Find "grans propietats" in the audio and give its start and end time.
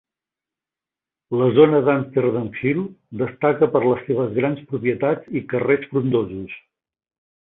4.39-5.33